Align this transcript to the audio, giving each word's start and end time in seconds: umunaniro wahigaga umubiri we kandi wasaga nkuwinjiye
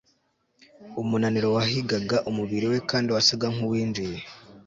umunaniro 1.01 1.47
wahigaga 1.55 2.17
umubiri 2.29 2.65
we 2.71 2.77
kandi 2.89 3.09
wasaga 3.15 3.45
nkuwinjiye 3.53 4.19